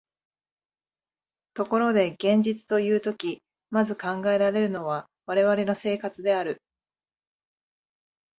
[1.53, 6.59] ところで現実というとき、まず考えられるのは我々の生活である。